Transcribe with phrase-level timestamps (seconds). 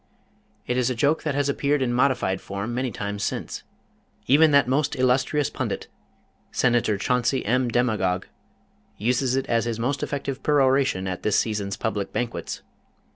[0.65, 3.61] It is a joke that has appeared in modified form many times since.
[4.25, 5.89] Even that illustrious pundit,
[6.51, 7.69] Senator Chauncey M.
[7.69, 8.23] DeMagog
[8.97, 12.63] uses it as his most effective peroration at this season's public banquets.